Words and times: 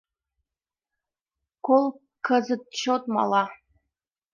Кол 1.65 1.85
кызыт 2.25 2.63
чот 2.79 3.03
мала. 3.15 3.43